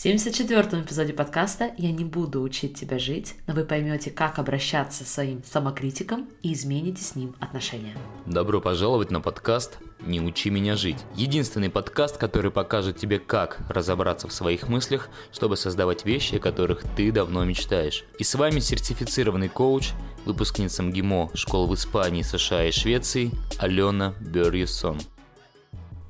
[0.00, 5.04] В 74-м эпизоде подкаста я не буду учить тебя жить, но вы поймете, как обращаться
[5.04, 7.94] со своим самокритиком и измените с ним отношения.
[8.24, 10.96] Добро пожаловать на подкаст «Не учи меня жить».
[11.16, 16.82] Единственный подкаст, который покажет тебе, как разобраться в своих мыслях, чтобы создавать вещи, о которых
[16.96, 18.04] ты давно мечтаешь.
[18.18, 19.90] И с вами сертифицированный коуч,
[20.24, 24.98] выпускница МГИМО школ в Испании, США и Швеции Алена Берьюсон.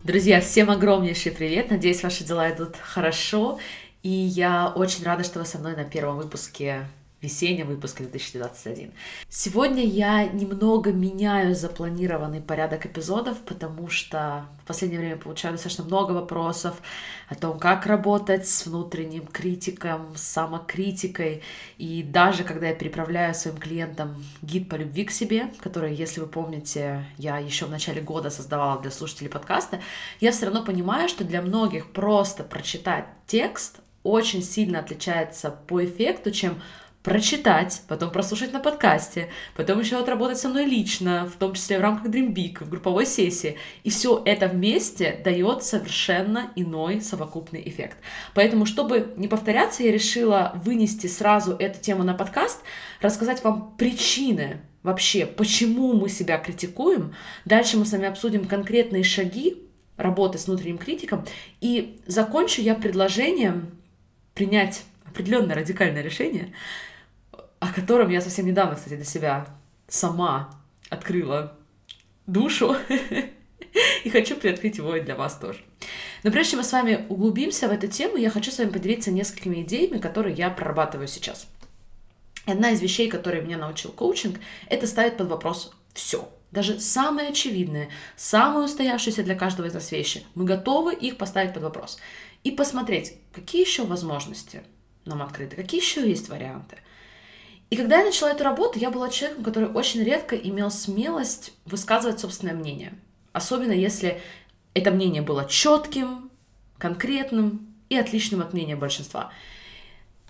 [0.03, 1.71] Друзья, всем огромнейший привет!
[1.71, 3.59] Надеюсь, ваши дела идут хорошо.
[4.03, 6.87] И я очень рада, что вы со мной на первом выпуске
[7.23, 8.93] весеннем выпуске 2021.
[9.29, 16.13] Сегодня я немного меняю запланированный порядок эпизодов, потому что в последнее время получаю достаточно много
[16.13, 16.81] вопросов
[17.29, 21.43] о том, как работать с внутренним критиком, с самокритикой.
[21.77, 26.27] И даже когда я переправляю своим клиентам гид по любви к себе, который, если вы
[26.27, 29.81] помните, я еще в начале года создавала для слушателей подкаста,
[30.21, 36.31] я все равно понимаю, что для многих просто прочитать текст очень сильно отличается по эффекту,
[36.31, 36.63] чем
[37.03, 41.81] прочитать, потом прослушать на подкасте, потом еще отработать со мной лично, в том числе в
[41.81, 43.57] рамках Dream Big, в групповой сессии.
[43.85, 47.97] И все это вместе дает совершенно иной совокупный эффект.
[48.35, 52.61] Поэтому, чтобы не повторяться, я решила вынести сразу эту тему на подкаст,
[53.01, 57.15] рассказать вам причины вообще, почему мы себя критикуем.
[57.47, 59.63] Дальше мы с вами обсудим конкретные шаги
[59.97, 61.25] работы с внутренним критиком.
[61.61, 63.79] И закончу я предложением
[64.35, 66.53] принять определенное радикальное решение,
[67.61, 69.47] о котором я совсем недавно, кстати, для себя
[69.87, 70.51] сама
[70.89, 71.57] открыла
[72.27, 72.77] душу
[74.05, 75.61] и хочу приоткрыть его и для вас тоже.
[76.23, 79.11] Но прежде чем мы с вами углубимся в эту тему, я хочу с вами поделиться
[79.11, 81.47] несколькими идеями, которые я прорабатываю сейчас.
[82.47, 86.29] Одна из вещей, которые меня научил коучинг, это ставить под вопрос все.
[86.51, 90.25] Даже самые очевидные, самые устоявшиеся для каждого из нас вещи.
[90.35, 91.99] Мы готовы их поставить под вопрос.
[92.43, 94.63] И посмотреть, какие еще возможности
[95.05, 96.79] нам открыты, какие еще есть варианты.
[97.71, 102.19] И когда я начала эту работу, я была человеком, который очень редко имел смелость высказывать
[102.19, 102.93] собственное мнение.
[103.33, 104.21] Особенно если
[104.75, 106.31] это мнение было четким,
[106.79, 109.31] конкретным и отличным от мнения большинства.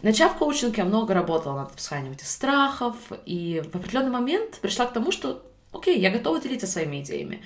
[0.02, 4.92] Начав коучинг, я много работала над описанием этих страхов, и в определенный момент пришла к
[4.92, 5.42] тому, что,
[5.72, 7.42] окей, я готова делиться своими идеями.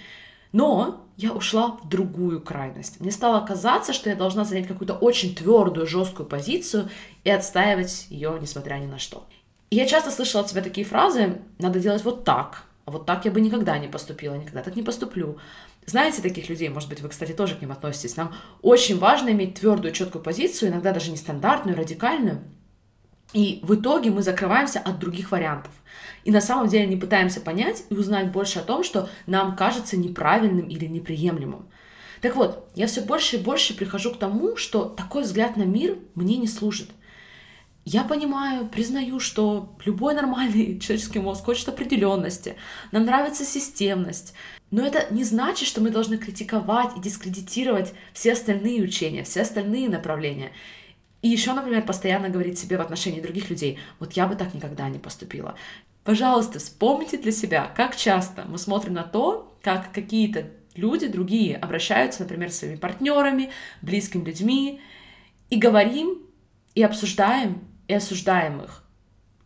[0.52, 3.00] Но я ушла в другую крайность.
[3.00, 6.90] Мне стало казаться, что я должна занять какую-то очень твердую, жесткую позицию
[7.24, 9.26] и отстаивать ее, несмотря ни на что.
[9.74, 13.24] И я часто слышала от себя такие фразы «надо делать вот так», а вот так
[13.24, 15.38] я бы никогда не поступила, никогда так не поступлю.
[15.84, 18.16] Знаете таких людей, может быть, вы, кстати, тоже к ним относитесь.
[18.16, 18.32] Нам
[18.62, 22.44] очень важно иметь твердую, четкую позицию, иногда даже нестандартную, радикальную.
[23.32, 25.72] И в итоге мы закрываемся от других вариантов.
[26.22, 29.96] И на самом деле не пытаемся понять и узнать больше о том, что нам кажется
[29.96, 31.66] неправильным или неприемлемым.
[32.20, 35.98] Так вот, я все больше и больше прихожу к тому, что такой взгляд на мир
[36.14, 36.90] мне не служит–
[37.84, 42.56] я понимаю, признаю, что любой нормальный человеческий мозг хочет определенности,
[42.92, 44.34] нам нравится системность,
[44.70, 49.88] но это не значит, что мы должны критиковать и дискредитировать все остальные учения, все остальные
[49.88, 50.52] направления.
[51.22, 54.88] И еще, например, постоянно говорить себе в отношении других людей, вот я бы так никогда
[54.88, 55.54] не поступила.
[56.02, 62.22] Пожалуйста, вспомните для себя, как часто мы смотрим на то, как какие-то люди другие обращаются,
[62.22, 64.80] например, с своими партнерами, близкими людьми,
[65.50, 66.18] и говорим
[66.74, 68.82] и обсуждаем и осуждаем их.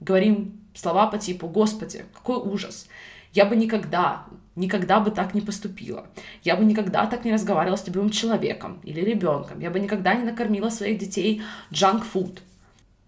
[0.01, 2.89] Говорим слова по типу «Господи, какой ужас!
[3.33, 4.25] Я бы никогда,
[4.57, 6.07] никогда бы так не поступила.
[6.45, 9.61] Я бы никогда так не разговаривала с любимым человеком или ребенком.
[9.61, 12.43] Я бы никогда не накормила своих детей джанк-фуд».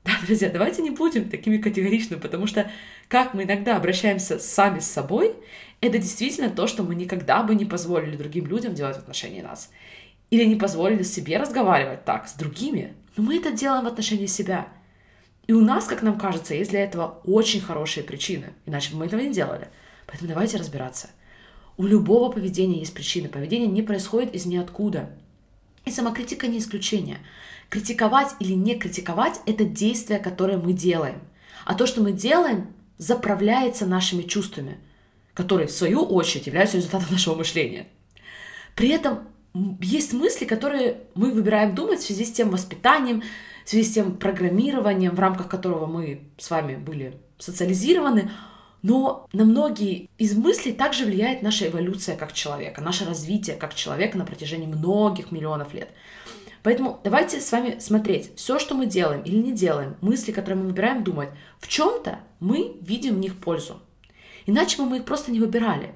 [0.05, 2.71] Да, друзья, давайте не будем такими категоричными, потому что
[3.09, 5.35] как мы иногда обращаемся сами с собой,
[5.83, 9.71] это действительно то, что мы никогда бы не позволили другим людям делать в отношении нас.
[10.31, 12.95] Или не позволили себе разговаривать так с другими.
[13.17, 14.69] Но мы это делаем в отношении себя–
[15.51, 19.07] и у нас, как нам кажется, есть для этого очень хорошие причины, иначе бы мы
[19.07, 19.67] этого не делали.
[20.07, 21.11] Поэтому давайте разбираться.
[21.77, 23.29] У любого поведения есть причины.
[23.29, 25.11] Поведение не происходит из ниоткуда.
[25.85, 27.19] И самокритика не исключение.
[27.69, 31.21] Критиковать или не критиковать– это действие, которое мы делаем.
[31.65, 34.79] А то, что мы делаем, заправляется нашими чувствами,
[35.35, 37.89] которые, в свою очередь, являются результатом нашего мышления.
[38.77, 39.27] При этом
[39.81, 43.25] есть мысли, которые мы выбираем думать в связи с тем воспитанием,
[43.71, 48.29] в связи с тем программированием, в рамках которого мы с вами были социализированы,
[48.83, 54.19] но на многие из мыслей также влияет наша эволюция как человека, наше развитие как человека
[54.19, 55.89] на протяжении многих миллионов лет.
[56.65, 60.67] Поэтому давайте с вами смотреть, все, что мы делаем или не делаем, мысли, которые мы
[60.67, 61.29] выбираем думать,
[61.61, 63.81] в чем-то мы видим в них пользу.
[64.47, 65.95] Иначе бы мы их просто не выбирали.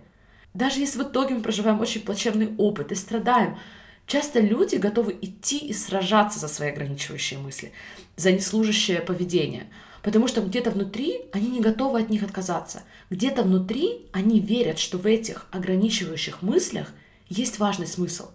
[0.53, 3.59] Даже если в итоге мы проживаем очень плачевный опыт и страдаем,
[4.07, 7.73] Часто люди готовы идти и сражаться за свои ограничивающие мысли,
[8.17, 9.67] за неслужащее поведение,
[10.03, 12.83] потому что где-то внутри они не готовы от них отказаться.
[13.09, 16.93] Где-то внутри они верят, что в этих ограничивающих мыслях
[17.29, 18.31] есть важный смысл.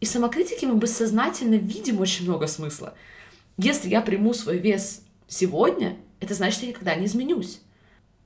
[0.00, 2.94] И в самокритике мы бессознательно видим очень много смысла.
[3.58, 7.60] Если я приму свой вес сегодня, это значит, я никогда не изменюсь.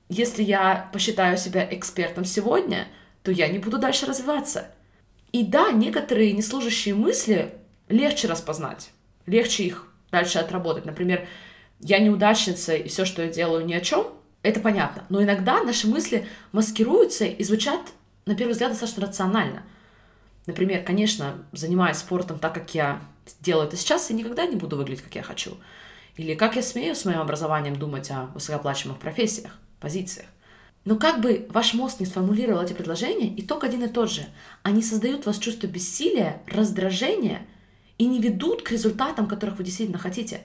[0.09, 2.87] Если я посчитаю себя экспертом сегодня,
[3.23, 4.71] то я не буду дальше развиваться.
[5.31, 7.53] И да, некоторые неслужащие мысли
[7.87, 8.91] легче распознать,
[9.25, 10.85] легче их дальше отработать.
[10.85, 11.27] Например,
[11.79, 14.07] я неудачница, и все, что я делаю, ни о чем,
[14.43, 15.05] это понятно.
[15.09, 17.81] Но иногда наши мысли маскируются и звучат,
[18.25, 19.63] на первый взгляд, достаточно рационально.
[20.47, 23.01] Например, конечно, занимаясь спортом так, как я
[23.39, 25.57] делаю это сейчас, я никогда не буду выглядеть, как я хочу.
[26.17, 30.27] Или как я смею с моим образованием думать о высокооплачиваемых профессиях, позициях.
[30.83, 34.25] Но как бы ваш мозг не сформулировал эти предложения, итог один и тот же.
[34.63, 37.45] Они создают у вас чувство бессилия, раздражения
[37.99, 40.41] и не ведут к результатам, которых вы действительно хотите.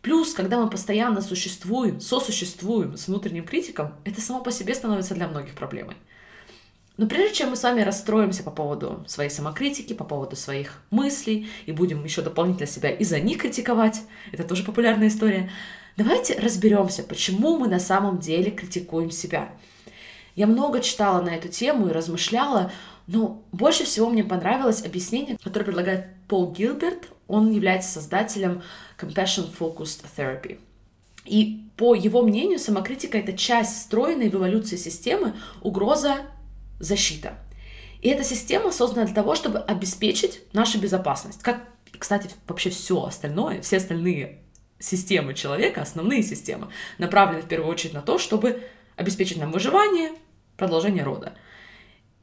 [0.00, 5.28] Плюс, когда мы постоянно существуем, сосуществуем с внутренним критиком, это само по себе становится для
[5.28, 5.96] многих проблемой.
[7.02, 11.48] Но прежде чем мы с вами расстроимся по поводу своей самокритики, по поводу своих мыслей,
[11.66, 15.50] и будем еще дополнительно себя и за них критиковать, это тоже популярная история,
[15.96, 19.50] Давайте разберемся, почему мы на самом деле критикуем себя.
[20.36, 22.70] Я много читала на эту тему и размышляла,
[23.08, 27.08] но больше всего мне понравилось объяснение, которое предлагает Пол Гилберт.
[27.26, 28.62] Он является создателем
[28.96, 30.60] Compassion Focused Therapy.
[31.24, 35.34] И по его мнению, самокритика— это часть встроенной в эволюции системы
[36.82, 37.38] угроза-защита.
[38.02, 41.42] И эта система создана для того, чтобы обеспечить нашу безопасность.
[41.42, 41.68] Как,
[41.98, 44.40] кстати, вообще все остальное, все остальные
[44.80, 46.68] системы человека, основные системы,
[46.98, 48.62] направлены в первую очередь на то, чтобы
[48.96, 50.10] обеспечить нам выживание,
[50.56, 51.34] продолжение рода.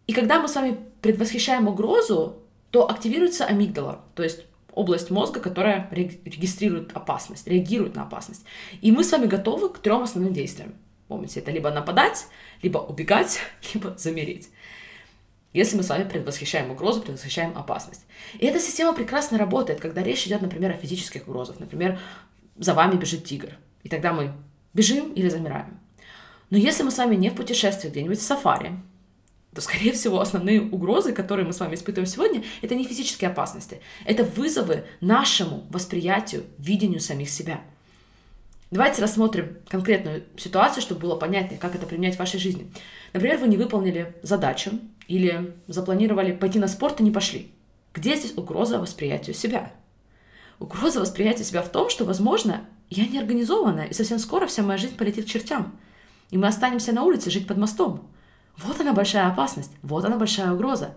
[0.07, 5.87] И когда мы с вами предвосхищаем угрозу, то активируется амигдала, то есть область мозга, которая
[5.91, 8.43] регистрирует опасность, реагирует на опасность.
[8.81, 10.73] И мы с вами готовы к трем основным действиям.
[11.09, 12.27] Помните, это либо нападать,
[12.61, 13.39] либо убегать,
[13.73, 14.49] либо замереть.
[15.53, 18.05] Если мы с вами предвосхищаем угрозу, предвосхищаем опасность.
[18.37, 21.59] И эта система прекрасно работает, когда речь идет, например, о физических угрозах.
[21.59, 21.99] Например,
[22.55, 23.57] за вами бежит тигр.
[23.81, 24.33] И тогда мы
[24.75, 25.79] бежим или замираем.
[26.51, 28.79] Но если мы с вами не в путешествии где-нибудь в сафари,
[29.55, 33.81] то, скорее всего, основные угрозы, которые мы с вами испытываем сегодня, это не физические опасности.
[34.05, 37.61] Это вызовы нашему восприятию, видению самих себя.
[38.71, 42.71] Давайте рассмотрим конкретную ситуацию, чтобы было понятнее, как это применять в вашей жизни.
[43.13, 47.51] Например, вы не выполнили задачу или запланировали пойти на спорт и не пошли.
[47.95, 49.73] Где здесь угроза восприятию себя?
[50.59, 52.61] Угроза восприятия себя в том, что, возможно,
[52.91, 55.75] я не организованная, и совсем скоро вся моя жизнь полетит к чертям.
[56.29, 58.07] И мы останемся на улице жить под мостом.
[58.55, 60.93] Вот она большая опасность, вот она большая угроза.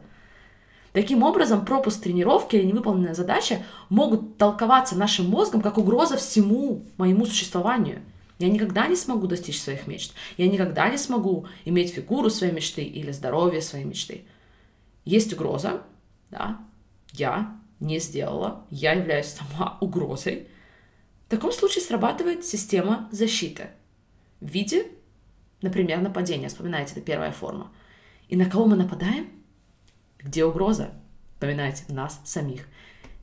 [0.93, 7.25] Таким образом, пропуск тренировки или невыполненная задача могут толковаться нашим мозгом как угроза всему моему
[7.25, 8.03] существованию.
[8.39, 10.13] Я никогда не смогу достичь своих мечт.
[10.37, 14.25] Я никогда не смогу иметь фигуру своей мечты или здоровье своей мечты.
[15.05, 15.83] Есть угроза,
[16.31, 16.61] да,
[17.13, 20.47] я не сделала, я являюсь сама угрозой,
[21.27, 23.71] в таком случае срабатывает система защиты
[24.41, 24.89] в виде,
[25.63, 26.49] например, нападения.
[26.49, 27.73] Вспоминайте, это первая форма.
[28.29, 29.42] И на кого мы нападаем?
[30.23, 30.91] Где угроза?
[31.35, 32.67] Вспоминайте, нас самих.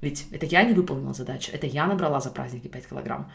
[0.02, 3.32] Ведь это я не выполнила задачу, это я набрала за праздники 5 килограмм.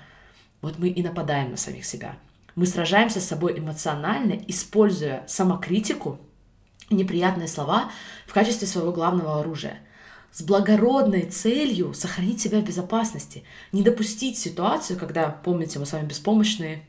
[0.62, 2.16] Вот мы и нападаем на самих себя.
[2.54, 6.18] Мы сражаемся с собой эмоционально, используя самокритику,
[6.90, 7.90] неприятные слова
[8.26, 9.78] в качестве своего главного оружия–
[10.34, 16.08] с благородной целью сохранить себя в безопасности, не допустить ситуацию, когда, помните, мы с вами
[16.08, 16.84] беспомощные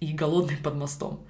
[0.00, 1.26] и голодные под мостом.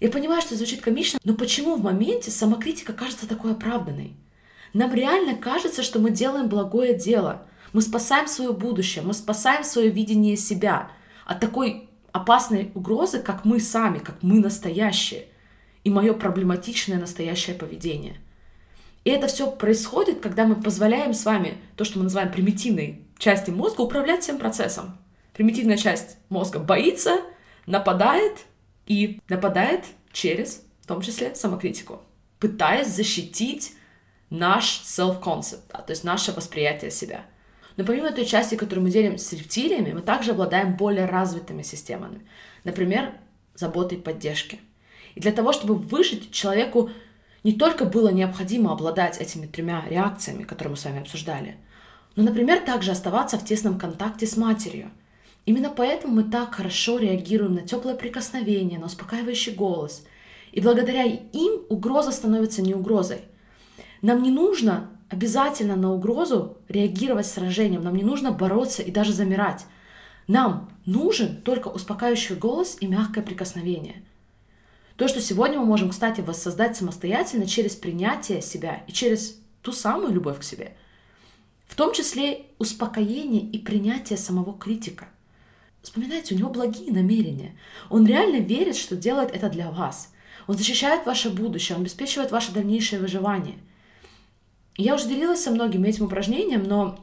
[0.00, 4.14] Я понимаю, что звучит комично, но почему в моменте самокритика кажется такой оправданной?
[4.72, 7.46] Нам реально кажется, что мы делаем благое дело.
[7.72, 10.90] Мы спасаем свое будущее, мы спасаем свое видение себя
[11.24, 15.26] от такой опасной угрозы, как мы сами, как мы настоящие,
[15.84, 18.18] и мое проблематичное настоящее поведение–
[19.06, 23.50] и это все происходит, когда мы позволяем с вами то, что мы называем примитивной части
[23.50, 24.98] мозга, управлять всем процессом.
[25.32, 27.20] Примитивная часть мозга боится,
[27.66, 28.46] нападает
[28.86, 32.00] и нападает через, в том числе, самокритику,
[32.38, 33.74] пытаясь защитить
[34.30, 37.26] наш self-concept, да, то есть наше восприятие себя.
[37.76, 42.26] Но помимо той части, которую мы делим с рептилиями, мы также обладаем более развитыми системами.
[42.64, 43.12] Например,
[43.54, 44.60] заботой и поддержки.
[45.14, 46.90] И для того, чтобы выжить, человеку
[47.44, 51.56] не только было необходимо обладать этими тремя реакциями, которые мы с вами обсуждали,
[52.16, 54.90] но, например, также оставаться в тесном контакте с матерью.
[55.46, 60.04] Именно поэтому мы так хорошо реагируем на теплое прикосновение, на успокаивающий голос.
[60.50, 63.22] И благодаря им угроза становится не угрозой.
[64.02, 69.66] Нам не нужно обязательно на угрозу реагировать сражением, нам не нужно бороться и даже замирать.
[70.26, 74.02] Нам нужен только успокаивающий голос и мягкое прикосновение.
[74.96, 80.12] То, что сегодня мы можем, кстати, воссоздать самостоятельно через принятие себя и через ту самую
[80.12, 80.76] любовь к себе.
[81.66, 85.06] В том числе успокоение и принятие самого критика.
[85.86, 87.54] Вспоминайте, у него благие намерения.
[87.90, 90.12] Он реально верит, что делает это для вас.
[90.48, 93.54] Он защищает ваше будущее, он обеспечивает ваше дальнейшее выживание.
[94.76, 96.98] Я уже делилась со многими этим упражнением, но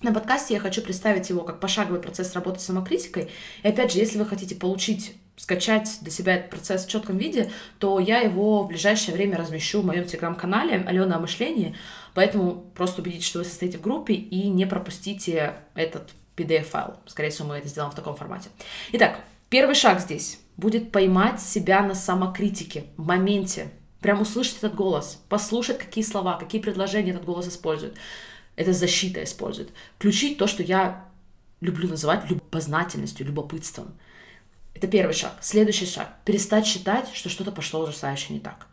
[0.00, 3.28] на подкасте я хочу представить его как пошаговый процесс работы с самокритикой.
[3.62, 7.50] И опять же, если вы хотите получить, скачать для себя этот процесс в четком виде,
[7.78, 11.76] то я его в ближайшее время размещу в моем телеграм-канале Алена о мышлении.
[12.14, 16.96] Поэтому просто убедитесь, что вы состоите в группе и не пропустите этот PDF-файл.
[17.06, 18.50] Скорее всего, мы это сделаем в таком формате.
[18.92, 23.70] Итак, первый шаг здесь будет поймать себя на самокритике в моменте.
[24.00, 27.96] Прям услышать этот голос, послушать, какие слова, какие предложения этот голос использует
[28.58, 29.70] это защита использует.
[29.96, 31.06] Включить то, что я
[31.60, 33.96] люблю называть любознательностью, любопытством.
[34.74, 35.38] Это первый шаг.
[35.40, 36.16] Следующий шаг.
[36.24, 38.66] Перестать считать, что что-то пошло ужасающе не так.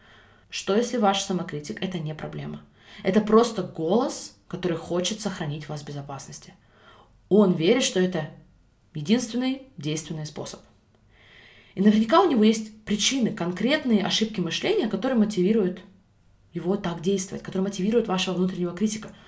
[0.49, 2.63] Что если ваш самокритик— это не проблема?
[3.03, 6.55] Это просто голос, который хочет сохранить вас в безопасности.
[7.29, 8.29] Он верит, что это
[8.93, 10.61] единственный действенный способ.
[11.73, 15.81] И наверняка у него есть причины, конкретные ошибки мышления, которые мотивируют
[16.53, 19.09] его так действовать, которые мотивируют вашего внутреннего критика—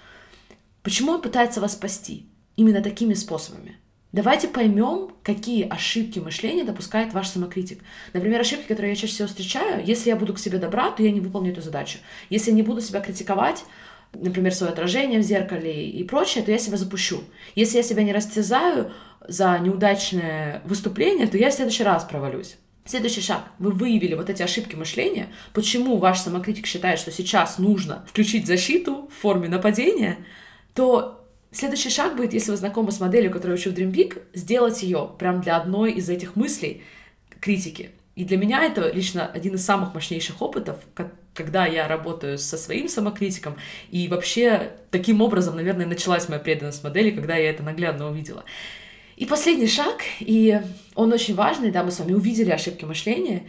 [0.88, 2.30] Почему он пытается вас спасти?
[2.56, 3.76] Именно такими способами.
[4.14, 7.82] Давайте поймем, какие ошибки мышления допускает ваш самокритик.
[8.14, 11.12] Например, ошибки, которые я чаще всего встречаю, если я буду к себе добра, то я
[11.12, 11.98] не выполню эту задачу.
[12.30, 13.66] Если я не буду себя критиковать,
[14.22, 17.24] например, свое отражение в зеркале и прочее, то я себя запущу.
[17.56, 18.92] Если я себя не растязаю
[19.28, 22.58] за неудачное выступление, то я в следующий раз провалюсь.
[22.86, 23.44] Следующий шаг.
[23.60, 29.10] Вы выявили вот эти ошибки мышления, почему ваш самокритик считает, что сейчас нужно включить защиту
[29.12, 30.18] в форме нападения—
[30.78, 34.22] то следующий шаг будет, если вы знакомы с моделью, которую я учу в Dream Big,
[34.36, 36.84] сделать ее прям для одной из этих мыслей
[37.42, 37.90] критики.
[38.16, 40.78] И для меня это лично один из самых мощнейших опытов,
[41.38, 43.56] когда я работаю со своим самокритиком.
[43.92, 48.44] И вообще таким образом, наверное, началась моя преданность модели, когда я это наглядно увидела.
[49.16, 50.60] И последний шаг, и
[50.96, 53.44] он очень важный, да, мы с вами увидели ошибки мышления.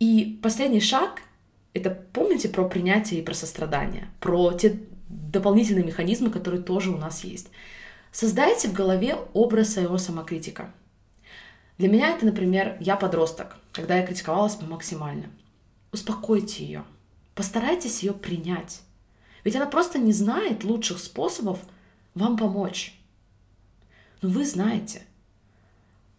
[0.00, 1.20] И последний шаг—
[1.74, 7.24] это помните про принятие и про сострадание, про те дополнительные механизмы, которые тоже у нас
[7.24, 7.48] есть.
[8.10, 10.72] Создайте в голове образ своего самокритика.
[11.76, 15.26] Для меня это, например, я подросток, когда я критиковалась максимально.
[15.92, 16.84] Успокойте ее.
[17.34, 18.82] Постарайтесь ее принять.
[19.44, 21.58] Ведь она просто не знает лучших способов
[22.14, 22.98] вам помочь.
[24.20, 25.02] Но вы знаете.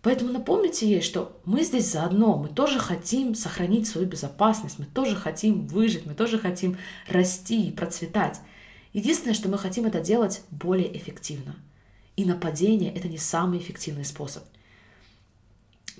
[0.01, 5.15] Поэтому напомните ей, что мы здесь заодно, мы тоже хотим сохранить свою безопасность, мы тоже
[5.15, 6.77] хотим выжить, мы тоже хотим
[7.08, 8.41] расти и процветать.
[8.91, 11.55] Единственное, что мы хотим это делать более эффективно.
[12.17, 14.43] И нападение— это не самый эффективный способ.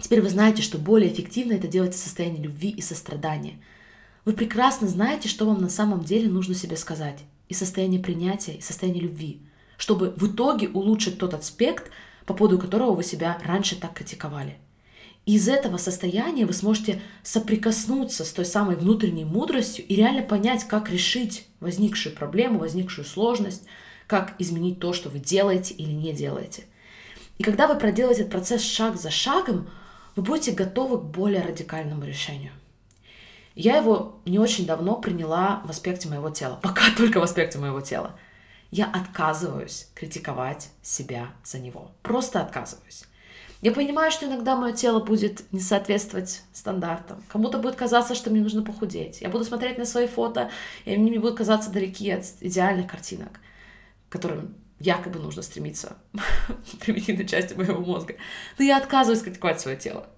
[0.02, 3.64] Теперь вы знаете, что более эффективно это делать в состоянии любви и сострадания.
[4.26, 7.20] Вы прекрасно знаете, что вам на самом деле нужно себе сказать.
[7.50, 9.42] И состояние принятия, и состояние любви.
[9.78, 11.92] Чтобы в итоге улучшить тот аспект,
[12.26, 14.58] по поводу которого вы себя раньше так критиковали
[15.26, 20.90] из этого состояния вы сможете соприкоснуться с той самой внутренней мудростью и реально понять, как
[20.90, 23.64] решить возникшую проблему, возникшую сложность,
[24.06, 26.66] как изменить то, что вы делаете или не делаете.
[27.38, 29.70] И когда вы проделаете этот процесс шаг за шагом,
[30.16, 32.52] вы будете готовы к более радикальному решению.
[33.56, 37.82] Я его не очень давно приняла в аспекте моего тела, пока только в аспекте моего
[37.82, 38.16] тела.
[38.72, 41.92] Я отказываюсь критиковать себя за него.
[42.02, 43.04] Просто отказываюсь.
[43.62, 47.24] Я понимаю, что иногда мое тело будет не соответствовать стандартам.
[47.30, 49.22] Кому-то будет казаться, что мне нужно похудеть.
[49.22, 50.52] Я буду смотреть на свои фото,
[50.84, 53.40] и мне будут казаться далеки от идеальных картинок,
[54.10, 55.96] к которым якобы нужно стремиться
[56.82, 58.16] примитивной части моего мозга.
[58.58, 60.10] Но я отказываюсь критиковать свое тело.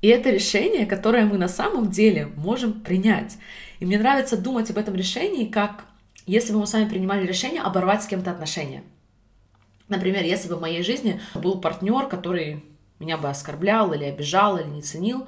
[0.00, 3.36] И это решение, которое мы на самом деле можем принять.
[3.80, 5.84] И мне нравится думать об этом решении, как
[6.26, 8.84] если бы мы с вами принимали решение оборвать с кем-то отношения.
[9.88, 12.62] Например, если бы в моей жизни был партнер, который
[12.98, 15.26] меня бы оскорблял или обижал, или не ценил,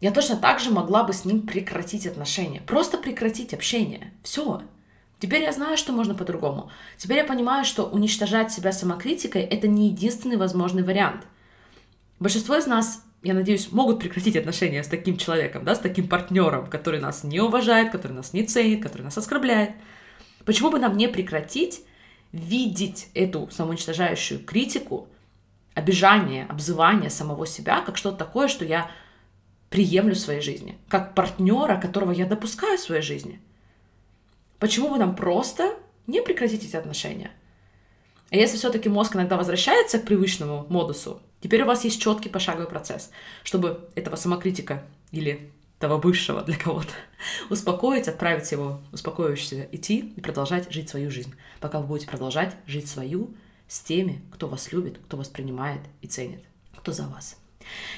[0.00, 2.60] я точно так же могла бы с ним прекратить отношения.
[2.60, 4.12] Просто прекратить общение.
[4.22, 4.62] Все.
[5.18, 6.70] Теперь я знаю, что можно по-другому.
[6.98, 11.26] Теперь я понимаю, что уничтожать себя самокритикой— это не единственный возможный вариант.
[12.20, 16.66] Большинство из нас, я надеюсь, могут прекратить отношения с таким человеком, да, с таким партнером,
[16.68, 19.72] который нас не уважает, который нас не ценит, который нас оскорбляет.
[20.44, 21.82] Почему бы нам не прекратить
[22.32, 25.08] видеть эту самоуничтожающую критику
[25.74, 28.90] обижание, обзывание самого себя как что-то такое, что я
[29.70, 33.40] приемлю в своей жизни, как партнера, которого я допускаю в своей жизни.
[34.58, 37.30] Почему бы нам просто не прекратить эти отношения.
[38.30, 42.66] А если все-таки мозг иногда возвращается к привычному модусу, теперь у вас есть четкий пошаговый
[42.66, 43.10] процесс,
[43.44, 46.90] чтобы этого самокритика или того бывшего для кого-то,
[47.50, 52.88] успокоить, отправить его успокоившегося идти и продолжать жить свою жизнь, пока вы будете продолжать жить
[52.88, 53.32] свою
[53.68, 56.42] с теми, кто вас любит, кто вас принимает и ценит,
[56.76, 57.36] кто за вас.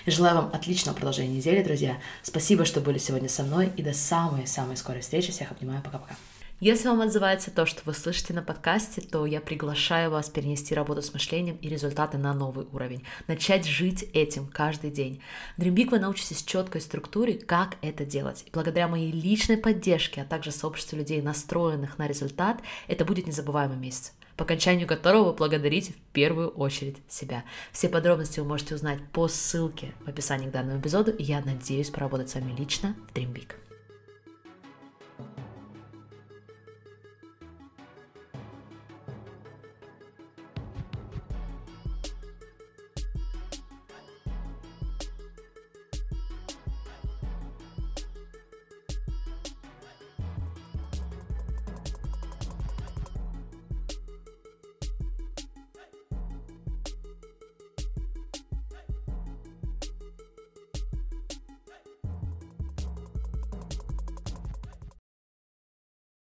[0.05, 1.99] Я желаю вам отличного продолжения недели, друзья.
[2.23, 5.33] Спасибо, что были сегодня со мной, и до самой-самой скорой встречи.
[5.33, 6.17] Всех обнимаю, пока-пока.
[6.61, 11.03] Если вам отзывается то, что вы слышите на подкасте, то я приглашаю вас перенести работу
[11.03, 13.05] с мышлением и результаты на новый уровень.
[13.29, 15.23] Начать жить этим каждый день.
[15.57, 18.43] Dream Big вы научитесь четкой структуре, как это делать.
[18.45, 23.77] И благодаря моей личной поддержке, а также сообществу людей, настроенных на результат, это будет незабываемый
[23.77, 27.43] месяц по окончанию которого вы благодарите в первую очередь себя.
[27.73, 31.91] Все подробности вы можете узнать по ссылке в описании к данному эпизоду, и я надеюсь
[31.91, 33.68] поработать с вами лично в Dream Big.